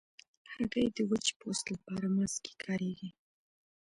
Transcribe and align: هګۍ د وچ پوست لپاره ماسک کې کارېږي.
هګۍ 0.53 0.87
د 0.95 0.97
وچ 1.09 1.25
پوست 1.39 1.65
لپاره 1.73 2.05
ماسک 2.15 2.39
کې 2.45 2.53
کارېږي. 2.63 3.09